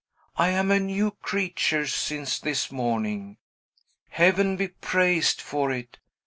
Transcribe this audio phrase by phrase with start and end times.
[0.35, 3.37] "I am a new creature, since this morning,
[4.09, 5.99] Heaven be praised for it!